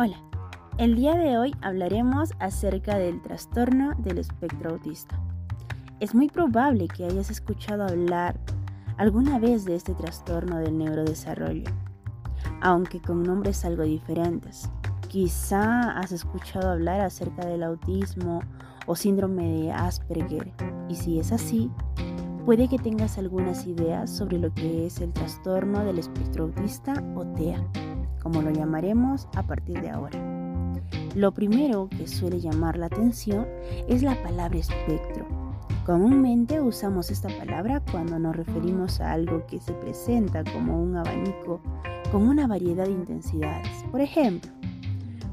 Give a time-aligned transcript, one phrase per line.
[0.00, 0.22] Hola,
[0.76, 5.20] el día de hoy hablaremos acerca del trastorno del espectro autista.
[5.98, 8.38] Es muy probable que hayas escuchado hablar
[8.96, 11.68] alguna vez de este trastorno del neurodesarrollo,
[12.60, 14.70] aunque con nombres algo diferentes.
[15.08, 18.38] Quizá has escuchado hablar acerca del autismo
[18.86, 20.52] o síndrome de Asperger,
[20.88, 21.72] y si es así,
[22.46, 27.26] puede que tengas algunas ideas sobre lo que es el trastorno del espectro autista o
[27.34, 27.68] TEA
[28.28, 30.18] como lo llamaremos a partir de ahora.
[31.14, 33.46] Lo primero que suele llamar la atención
[33.88, 35.26] es la palabra espectro.
[35.86, 41.62] Comúnmente usamos esta palabra cuando nos referimos a algo que se presenta como un abanico
[42.12, 43.82] con una variedad de intensidades.
[43.90, 44.50] Por ejemplo,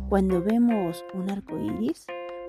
[0.07, 2.05] cuando vemos un arco iris,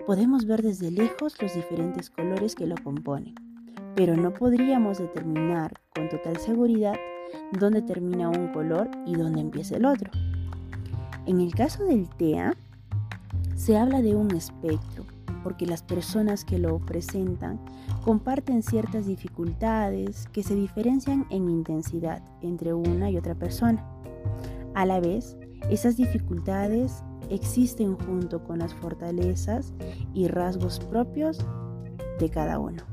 [0.06, 3.34] podemos ver desde lejos los diferentes colores que lo componen,
[3.96, 6.94] pero no podríamos determinar con total seguridad
[7.58, 10.12] dónde termina un color y dónde empieza el otro.
[11.26, 12.54] En el caso del TEA,
[13.56, 15.04] se habla de un espectro,
[15.42, 17.58] porque las personas que lo presentan
[18.04, 23.84] comparten ciertas dificultades que se diferencian en intensidad entre una y otra persona.
[24.74, 25.36] A la vez,
[25.68, 29.72] esas dificultades existen junto con las fortalezas
[30.14, 31.44] y rasgos propios
[32.20, 32.84] de cada uno.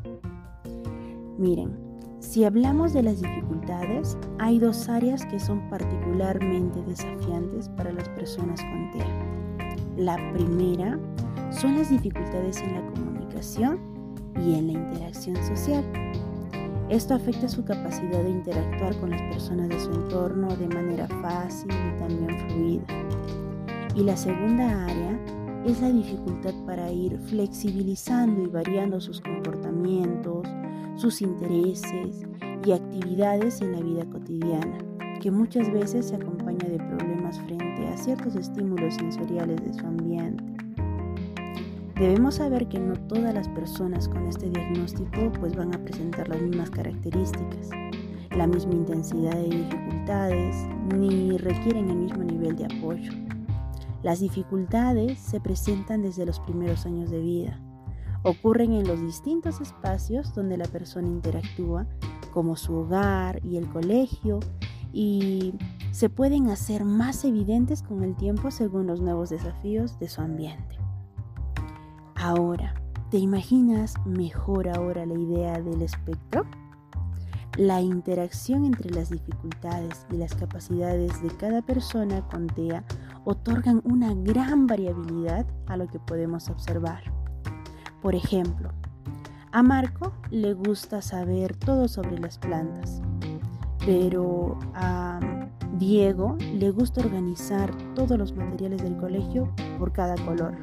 [1.37, 1.92] Miren,
[2.23, 8.61] si hablamos de las dificultades, hay dos áreas que son particularmente desafiantes para las personas
[8.61, 9.75] con TEA.
[9.97, 10.97] La primera
[11.51, 13.79] son las dificultades en la comunicación
[14.37, 15.83] y en la interacción social.
[16.89, 21.69] Esto afecta su capacidad de interactuar con las personas de su entorno de manera fácil
[21.71, 22.85] y también fluida.
[23.95, 25.19] Y la segunda área
[25.65, 30.42] es la dificultad para ir flexibilizando y variando sus comportamientos,
[30.95, 32.21] sus intereses
[32.65, 34.77] y actividades en la vida cotidiana,
[35.21, 40.43] que muchas veces se acompaña de problemas frente a ciertos estímulos sensoriales de su ambiente.
[41.95, 46.41] Debemos saber que no todas las personas con este diagnóstico pues van a presentar las
[46.41, 47.69] mismas características,
[48.35, 50.55] la misma intensidad de dificultades,
[50.95, 53.11] ni requieren el mismo nivel de apoyo.
[54.01, 57.59] Las dificultades se presentan desde los primeros años de vida,
[58.23, 61.85] ocurren en los distintos espacios donde la persona interactúa,
[62.31, 64.39] como su hogar y el colegio,
[64.91, 65.53] y
[65.91, 70.77] se pueden hacer más evidentes con el tiempo según los nuevos desafíos de su ambiente.
[72.15, 72.75] Ahora,
[73.09, 76.45] ¿te imaginas mejor ahora la idea del espectro?
[77.57, 82.83] La interacción entre las dificultades y las capacidades de cada persona con TEA
[83.25, 87.22] otorgan una gran variabilidad a lo que podemos observar.
[88.03, 88.69] Por ejemplo,
[89.53, 93.01] a Marco le gusta saber todo sobre las plantas,
[93.85, 95.21] pero a
[95.79, 99.49] Diego le gusta organizar todos los materiales del colegio
[99.79, 100.53] por cada color.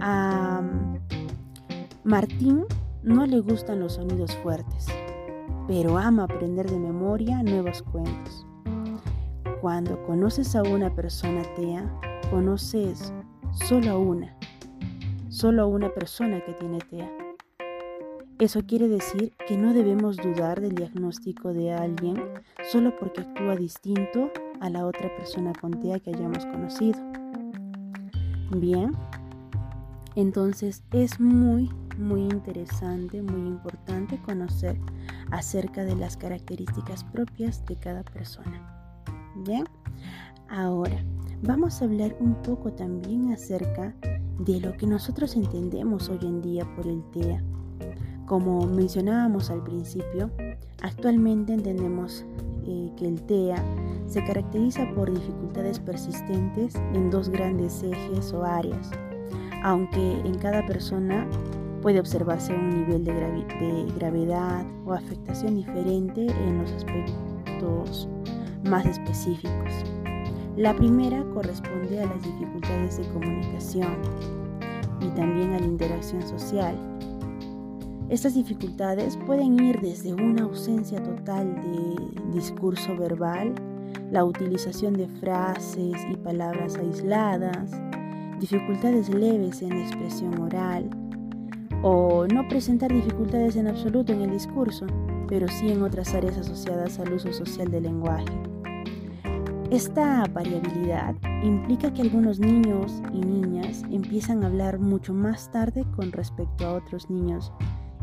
[0.00, 0.62] A
[2.04, 2.66] Martín
[3.02, 4.86] no le gustan los sonidos fuertes,
[5.66, 8.46] pero ama aprender de memoria nuevos cuentos.
[9.60, 11.84] Cuando conoces a una persona TEA,
[12.30, 13.12] conoces
[13.66, 14.37] solo a una
[15.38, 17.08] solo una persona que tiene TEA.
[18.40, 22.20] Eso quiere decir que no debemos dudar del diagnóstico de alguien
[22.72, 26.98] solo porque actúa distinto a la otra persona con TEA que hayamos conocido.
[28.50, 28.90] Bien,
[30.16, 34.76] entonces es muy, muy interesante, muy importante conocer
[35.30, 39.04] acerca de las características propias de cada persona.
[39.36, 39.66] Bien,
[40.48, 41.00] ahora
[41.42, 46.64] vamos a hablar un poco también acerca de lo que nosotros entendemos hoy en día
[46.76, 47.42] por el TEA.
[48.26, 50.30] Como mencionábamos al principio,
[50.82, 52.24] actualmente entendemos
[52.64, 53.62] eh, que el TEA
[54.06, 58.90] se caracteriza por dificultades persistentes en dos grandes ejes o áreas,
[59.62, 61.26] aunque en cada persona
[61.82, 68.08] puede observarse un nivel de, de gravedad o afectación diferente en los aspectos
[68.64, 69.97] más específicos.
[70.58, 73.94] La primera corresponde a las dificultades de comunicación
[75.00, 76.74] y también a la interacción social.
[78.08, 83.54] Estas dificultades pueden ir desde una ausencia total de discurso verbal,
[84.10, 87.70] la utilización de frases y palabras aisladas,
[88.40, 90.90] dificultades leves en la expresión oral,
[91.82, 94.86] o no presentar dificultades en absoluto en el discurso,
[95.28, 98.57] pero sí en otras áreas asociadas al uso social del lenguaje.
[99.70, 106.10] Esta variabilidad implica que algunos niños y niñas empiezan a hablar mucho más tarde con
[106.10, 107.52] respecto a otros niños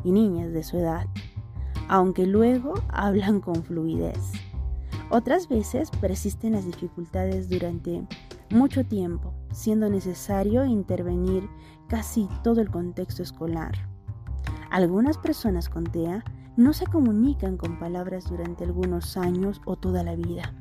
[0.04, 1.08] y niñas de su edad,
[1.88, 4.34] aunque luego hablan con fluidez.
[5.10, 8.06] Otras veces persisten las dificultades durante
[8.52, 11.50] mucho tiempo siendo necesario intervenir
[11.88, 13.74] casi todo el contexto escolar.
[14.70, 16.24] Algunas personas con TEA
[16.58, 20.54] no se comunican con palabras durante algunos años o toda la vida,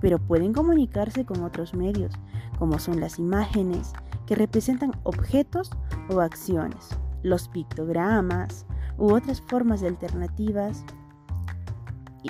[0.00, 2.12] pero pueden comunicarse con otros medios,
[2.58, 3.92] como son las imágenes,
[4.26, 5.70] que representan objetos
[6.10, 6.88] o acciones,
[7.22, 8.66] los pictogramas
[8.98, 10.84] u otras formas alternativas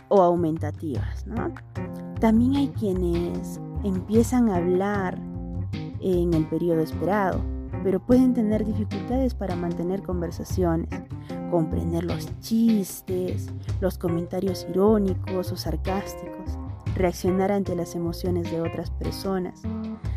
[0.08, 1.24] o aumentativas.
[2.20, 5.18] También hay quienes empiezan a hablar
[6.00, 7.40] en el periodo esperado,
[7.82, 10.88] pero pueden tener dificultades para mantener conversaciones,
[11.50, 13.48] comprender los chistes,
[13.80, 16.57] los comentarios irónicos o sarcásticos,
[16.98, 19.62] reaccionar ante las emociones de otras personas,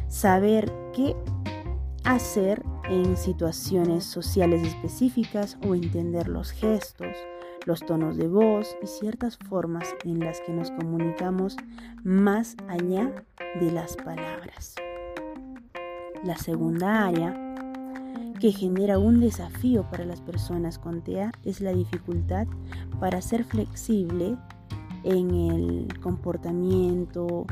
[0.08, 1.16] saber qué
[2.04, 7.16] hacer en situaciones sociales específicas o entender los gestos,
[7.66, 11.56] los tonos de voz y ciertas formas en las que nos comunicamos
[12.04, 13.14] más allá
[13.60, 14.76] de las palabras.
[16.24, 17.52] La segunda área
[18.40, 22.48] que genera un desafío para las personas con TEA es la dificultad
[23.00, 24.36] para ser flexible
[25.04, 27.46] en el comportamiento,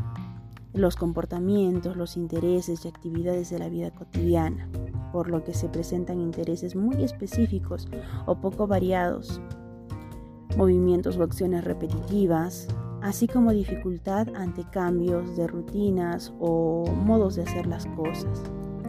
[0.73, 4.69] los comportamientos, los intereses y actividades de la vida cotidiana,
[5.11, 7.87] por lo que se presentan intereses muy específicos
[8.25, 9.41] o poco variados,
[10.57, 12.67] movimientos o acciones repetitivas,
[13.01, 18.43] así como dificultad ante cambios de rutinas o modos de hacer las cosas.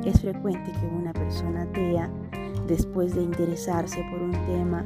[0.05, 2.11] Es frecuente que una persona TEA,
[2.67, 4.85] después de interesarse por un tema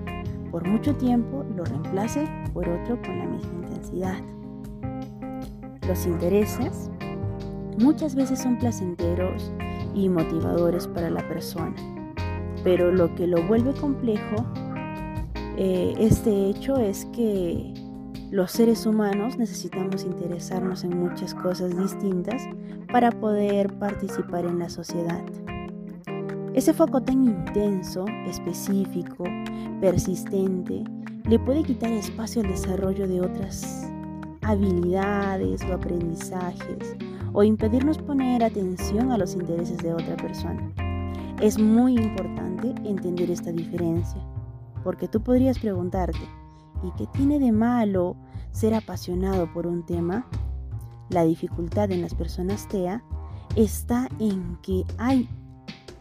[0.55, 4.19] por mucho tiempo, lo reemplace por otro con la misma intensidad.
[5.89, 6.93] Los intereses
[7.77, 9.53] muchas veces son placenteros
[9.97, 11.75] y motivadores para la persona,
[12.63, 14.47] pero lo que lo vuelve complejo
[15.57, 17.75] eh, este hecho es que
[18.31, 22.45] los seres humanos necesitamos interesarnos en muchas cosas distintas
[22.93, 25.25] para poder participar en la sociedad.
[26.55, 29.25] Ese foco tan intenso, específico,
[29.81, 30.85] persistente,
[31.25, 33.91] le puede quitar espacio al desarrollo de otras
[34.43, 36.97] habilidades o aprendizajes
[37.33, 40.71] o impedirnos poner atención a los intereses de otra persona.
[41.41, 44.23] Es muy importante entender esta diferencia,
[44.85, 46.21] porque tú podrías preguntarte,
[46.85, 48.15] ¿y qué tiene de malo
[48.53, 50.25] ser apasionado por un tema?
[51.11, 53.03] La dificultad en las personas TEA
[53.57, 55.29] está en que hay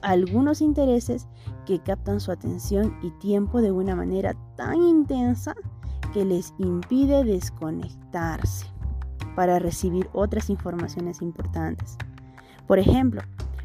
[0.04, 1.28] algunos intereses
[1.66, 5.56] que captan su atención y tiempo de una manera tan intensa
[6.14, 8.68] que les impide desconectarse
[9.36, 11.98] para recibir otras informaciones importantes.
[12.68, 13.22] Por ejemplo,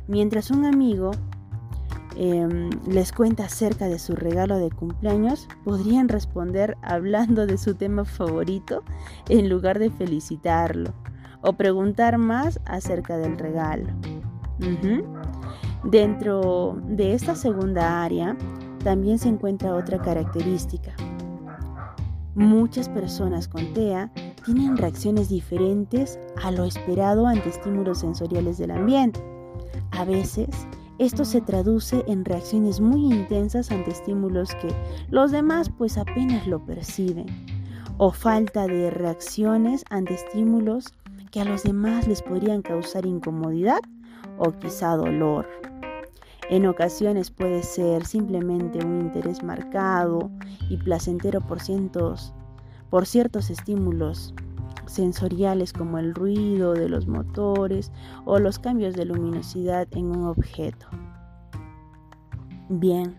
[0.07, 1.11] mientras un amigo
[2.17, 8.05] em, les cuenta acerca de su regalo de cumpleaños, podrían responder hablando de su tema
[8.05, 8.83] favorito
[9.29, 10.95] en lugar de felicitarlo
[11.43, 13.89] o preguntar más acerca del regalo.
[15.85, 18.37] Dentro de esta segunda área
[18.83, 20.95] también se encuentra otra característica,
[22.39, 24.13] Muchas personas con TEA
[24.45, 29.21] tienen reacciones diferentes a lo esperado ante estímulos sensoriales del ambiente.
[29.91, 30.49] A veces,
[31.01, 34.69] esto se traduce en reacciones muy intensas ante estímulos que
[35.11, 37.27] los demás pues apenas lo perciben,
[37.97, 40.95] o falta de reacciones ante estímulos
[41.33, 43.81] que a los demás les podrían causar incomodidad
[44.39, 45.49] o quizá dolor.
[46.51, 50.31] En ocasiones puede ser simplemente un interés marcado
[50.71, 52.33] y placentero por, cientos,
[52.89, 54.35] por ciertos estímulos
[54.87, 57.93] sensoriales como el ruido de los motores
[58.25, 60.87] o los cambios de luminosidad en un objeto.
[62.71, 63.19] Bien,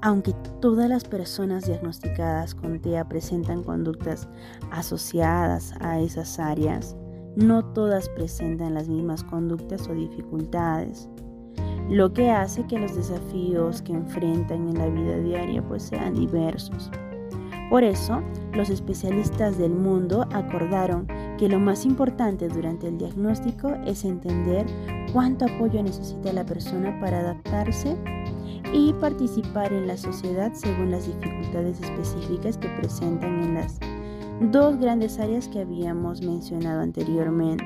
[0.00, 4.28] aunque todas las personas diagnosticadas con TEA presentan conductas
[4.72, 6.96] asociadas a esas áreas,
[7.36, 11.08] no todas presentan las mismas conductas o dificultades
[11.88, 16.90] lo que hace que los desafíos que enfrentan en la vida diaria pues sean diversos.
[17.70, 18.22] Por eso,
[18.52, 21.06] los especialistas del mundo acordaron
[21.38, 24.66] que lo más importante durante el diagnóstico es entender
[25.12, 27.96] cuánto apoyo necesita la persona para adaptarse
[28.72, 33.78] y participar en la sociedad según las dificultades específicas que presentan en las
[34.50, 37.64] dos grandes áreas que habíamos mencionado anteriormente.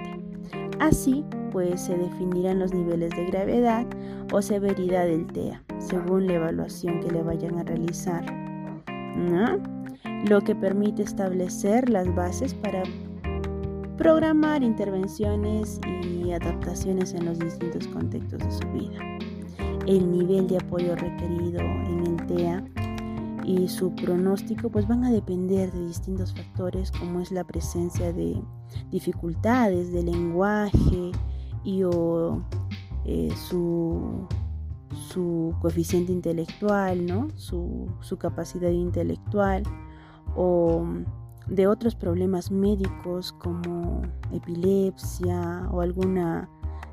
[0.79, 3.87] Así, pues se definirán los niveles de gravedad
[4.33, 8.25] o severidad del TEA, según la evaluación que le vayan a realizar.
[10.29, 12.83] Lo que permite establecer las bases para
[13.97, 18.99] programar intervenciones y adaptaciones en los distintos contextos de su vida.
[19.87, 22.65] El nivel de apoyo requerido en el TEA
[23.47, 28.37] y su pronóstico pues van a depender de distintos factores como es la presencia de
[28.91, 31.13] dificultades de lenguaje,
[31.67, 32.41] y o
[33.05, 34.27] eh, su,
[35.11, 37.29] su, coeficiente intelectual, ¿no?
[37.35, 39.65] su, su capacidad intelectual
[40.37, 40.87] o
[41.49, 46.49] de otros problemas médicos como epilepsia o alguna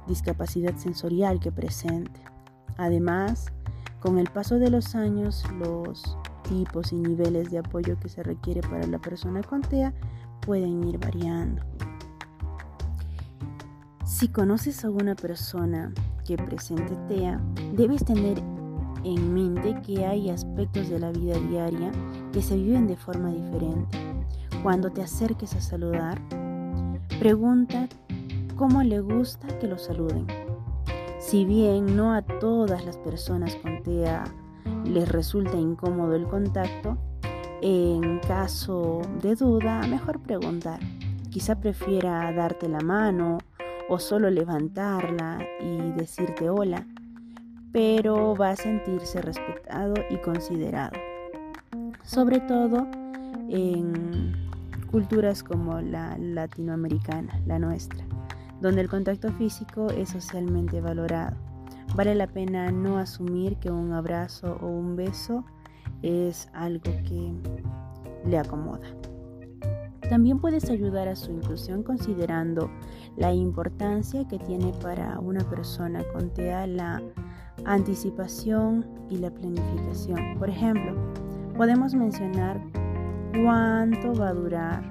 [0.08, 2.22] discapacidad sensorial que presente.
[2.78, 3.46] Además,
[4.00, 6.18] con el paso de los años, los
[6.50, 9.94] tipos y niveles de apoyo que se requiere para la persona con TEA
[10.42, 11.62] pueden ir variando.
[14.14, 15.92] Si conoces a una persona
[16.24, 17.42] que presente TEA,
[17.74, 18.38] debes tener
[19.04, 21.92] en mente que hay aspectos de la vida diaria
[22.32, 23.98] que se viven de forma diferente.
[24.62, 26.22] Cuando te acerques a saludar,
[27.18, 27.90] pregunta
[28.56, 30.28] cómo le gusta que lo saluden.
[31.20, 34.26] Si bien no a todas las personas con TEA
[34.86, 37.00] les resulta incómodo el contacto,
[37.64, 40.80] en caso de duda, mejor preguntar.
[41.32, 43.40] Quizá prefiera darte la mano
[43.90, 46.86] o solo levantarla y decirte hola,
[47.72, 50.98] pero va a sentirse respetado y considerado.
[52.04, 52.88] Sobre todo
[53.50, 54.34] en
[54.92, 58.06] culturas como la latinoamericana, la nuestra
[58.64, 61.36] donde el contacto físico es socialmente valorado.
[61.96, 65.44] Vale la pena no asumir que un abrazo o un beso
[66.02, 67.34] es algo que
[68.26, 68.88] le acomoda.
[70.14, 72.70] También puedes ayudar a su inclusión considerando
[73.18, 77.02] la importancia que tiene para una persona con TEA la
[77.66, 80.38] anticipación y la planificación.
[80.38, 80.94] Por ejemplo,
[81.58, 82.62] podemos mencionar
[83.44, 84.84] cuánto va a durar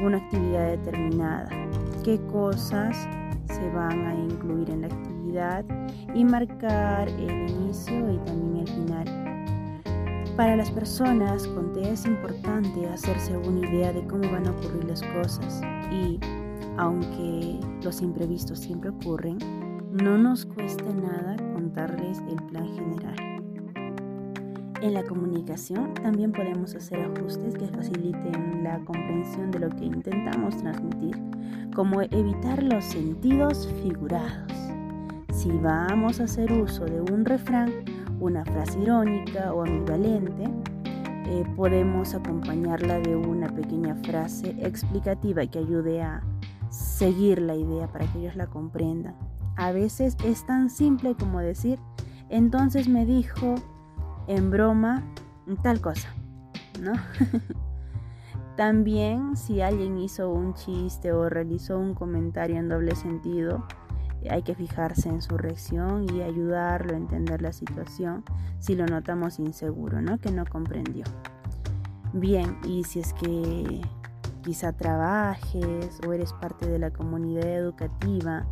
[0.00, 1.48] una actividad determinada,
[2.04, 2.96] qué cosas
[3.46, 5.64] se van a incluir en la actividad
[6.14, 9.23] y marcar el inicio y también el final.
[10.36, 14.84] Para las personas con TEA es importante hacerse una idea de cómo van a ocurrir
[14.84, 15.62] las cosas
[15.92, 16.18] y
[16.76, 19.38] aunque los imprevistos siempre ocurren,
[19.92, 23.14] no nos cuesta nada contarles el plan general.
[24.82, 30.56] En la comunicación también podemos hacer ajustes que faciliten la comprensión de lo que intentamos
[30.56, 31.16] transmitir,
[31.76, 34.52] como evitar los sentidos figurados.
[35.32, 37.70] Si vamos a hacer uso de un refrán,
[38.24, 40.44] una frase irónica o ambivalente,
[41.26, 46.22] eh, podemos acompañarla de una pequeña frase explicativa que ayude a
[46.70, 49.14] seguir la idea para que ellos la comprendan.
[49.56, 51.78] A veces es tan simple como decir,
[52.30, 53.56] entonces me dijo
[54.26, 55.04] en broma
[55.62, 56.08] tal cosa,
[56.80, 56.92] ¿no?
[58.56, 63.66] También si alguien hizo un chiste o realizó un comentario en doble sentido,
[64.30, 68.24] hay que fijarse en su reacción y ayudarlo a entender la situación
[68.58, 70.18] si lo notamos inseguro, ¿no?
[70.18, 71.04] Que no comprendió.
[72.12, 73.80] Bien, y si es que
[74.42, 78.46] quizá trabajes o eres parte de la comunidad educativa,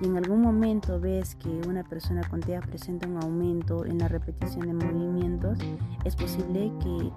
[0.00, 4.08] y en algún momento ves que una persona con TEA presenta un aumento en la
[4.08, 5.58] repetición de movimientos,
[6.04, 7.12] es posible que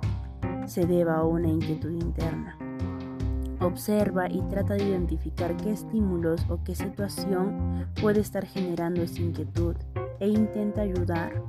[0.67, 2.57] se deba a una inquietud interna.
[3.61, 9.75] Observa y trata de identificar qué estímulos o qué situación puede estar generando esa inquietud
[10.19, 11.43] e intenta ayudar.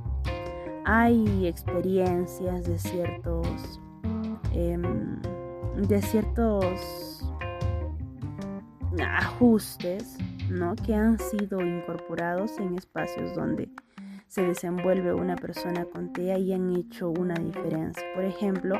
[0.85, 3.81] Hay experiencias de ciertos,
[4.53, 5.19] em,
[5.87, 7.23] de ciertos
[9.01, 10.17] ajustes
[10.85, 13.69] que han sido incorporados en espacios donde
[14.27, 18.03] se desenvuelve una persona con TEA y han hecho una diferencia.
[18.13, 18.75] Por ejemplo,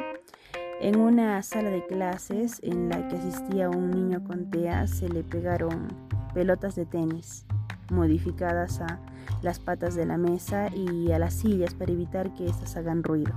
[0.84, 5.24] en una sala de clases en la que asistía un niño con TEA se le
[5.24, 5.88] pegaron
[6.34, 7.46] pelotas de tenis
[7.90, 9.00] modificadas a
[9.42, 13.34] las patas de la mesa y a las sillas para evitar que éstas hagan ruido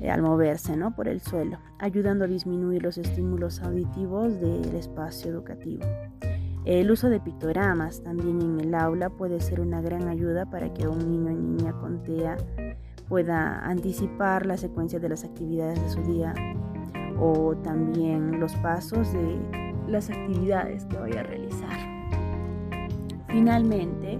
[0.00, 0.94] eh, al moverse ¿no?
[0.94, 5.86] por el suelo, ayudando a disminuir los estímulos auditivos del espacio educativo.
[6.66, 10.88] El uso de pictogramas también en el aula puede ser una gran ayuda para que
[10.88, 12.36] un niño o niña con TEA
[13.08, 16.34] pueda anticipar la secuencia de las actividades de su día
[17.20, 19.38] o también los pasos de
[19.88, 21.94] las actividades que vaya a realizar.
[23.28, 24.18] Finalmente,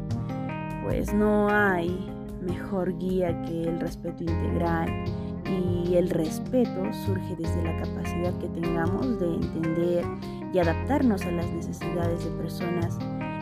[0.83, 2.11] pues no hay
[2.43, 4.89] mejor guía que el respeto integral
[5.47, 10.05] y el respeto surge desde la capacidad que tengamos de entender
[10.53, 12.99] y adaptarnos a las necesidades de personas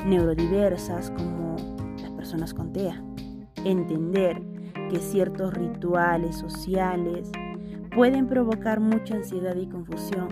[0.06, 1.56] neurodiversas como
[2.00, 3.02] las personas con TEA.
[3.64, 4.51] Entender
[4.92, 7.32] que ciertos rituales sociales
[7.94, 10.28] pueden provocar mucha ansiedad y confusión,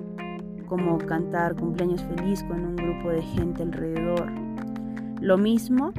[0.67, 4.31] como cantar cumpleaños feliz con un grupo de gente alrededor.
[5.23, 5.93] Lo mismo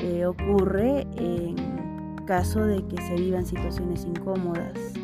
[0.00, 1.56] eh, ocurre en
[2.26, 4.94] caso de que se vivan situaciones incómodas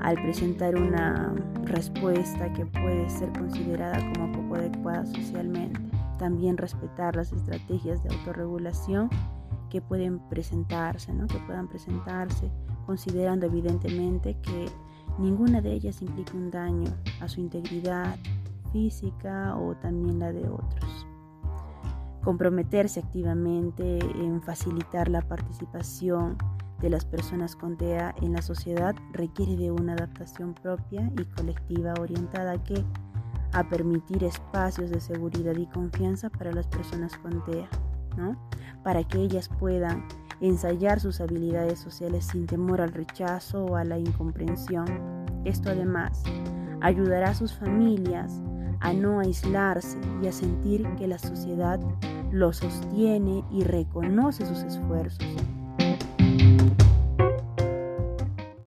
[0.00, 5.78] al presentar una respuesta que puede ser considerada como poco adecuada socialmente.
[6.18, 9.10] también respetar las estrategias de autorregulación
[9.68, 11.26] que pueden presentarse, ¿no?
[11.26, 12.50] que puedan presentarse,
[12.86, 14.66] considerando evidentemente que
[15.18, 18.16] ninguna de ellas implica un daño a su integridad
[18.72, 21.06] física o también la de otros.
[22.22, 26.36] Comprometerse activamente en facilitar la participación
[26.80, 31.94] de las personas con TEA en la sociedad requiere de una adaptación propia y colectiva
[32.00, 32.84] orientada a que
[33.52, 37.68] a permitir espacios de seguridad y confianza para las personas con TEA,
[38.82, 40.06] Para que ellas puedan
[40.40, 44.86] ensayar sus habilidades sociales sin temor al rechazo o a la incomprensión.
[45.44, 46.22] Esto además
[46.80, 48.40] ayudará a sus familias
[48.80, 51.80] a no aislarse y a sentir que la sociedad
[52.30, 55.26] los sostiene y reconoce sus esfuerzos